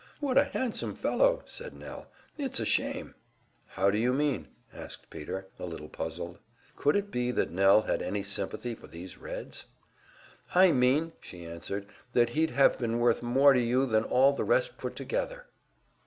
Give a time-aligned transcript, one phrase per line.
[0.19, 2.07] "What a handsome fellow!" said Nell.
[2.35, 3.13] "It's a shame!"
[3.67, 6.39] "How do you mean?" asked Peter, a little puzzled.
[6.75, 9.67] Could it be that Nell had any sympathy for these Reds?
[10.55, 14.43] "I mean," she answered, "that he'd have been worth more to you than all the
[14.43, 15.45] rest put together."